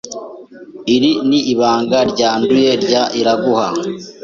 [0.95, 3.67] Iri ni ibanga ryanduye rya Iraguha.